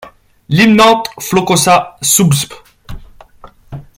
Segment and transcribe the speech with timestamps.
[0.49, 2.51] Limnanthes floccosa subsp.